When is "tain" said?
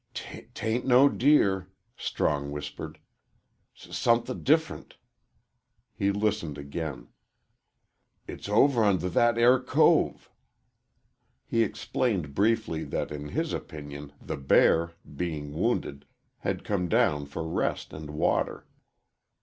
0.55-0.87